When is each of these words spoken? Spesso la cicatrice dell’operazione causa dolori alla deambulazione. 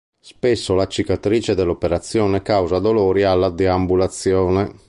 Spesso 0.19 0.73
la 0.73 0.87
cicatrice 0.87 1.53
dell’operazione 1.53 2.41
causa 2.41 2.79
dolori 2.79 3.21
alla 3.21 3.49
deambulazione. 3.51 4.79